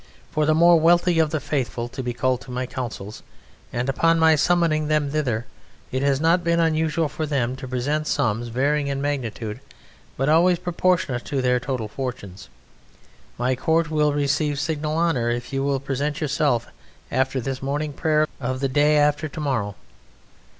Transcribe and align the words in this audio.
for 0.31 0.47
the 0.47 0.55
more 0.55 0.79
wealthy 0.79 1.19
of 1.19 1.29
the 1.29 1.39
Faithful 1.39 1.87
to 1.87 2.01
be 2.01 2.11
called 2.11 2.41
to 2.41 2.49
my 2.49 2.65
councils, 2.65 3.21
and 3.71 3.87
upon 3.87 4.17
my 4.17 4.33
summoning 4.35 4.87
them 4.87 5.11
thither 5.11 5.45
it 5.91 6.01
has 6.01 6.19
not 6.19 6.43
been 6.43 6.59
unusual 6.59 7.07
for 7.07 7.27
them 7.27 7.55
to 7.55 7.67
present 7.67 8.07
sums 8.07 8.47
varying 8.47 8.87
in 8.87 8.99
magnitude 8.99 9.59
but 10.17 10.27
always 10.27 10.57
proportionate 10.57 11.23
to 11.23 11.39
their 11.39 11.59
total 11.59 11.87
fortunes. 11.87 12.49
My 13.37 13.55
court 13.55 13.91
will 13.91 14.11
receive 14.11 14.59
signal 14.59 14.97
honour 14.97 15.29
if 15.29 15.53
you 15.53 15.63
will 15.63 15.79
present 15.79 16.19
yourself 16.19 16.65
after 17.11 17.39
the 17.39 17.59
morning 17.61 17.93
prayer 17.93 18.25
of 18.39 18.59
the 18.59 18.67
day 18.69 18.97
after 18.97 19.29
to 19.29 19.39
morrow. 19.39 19.75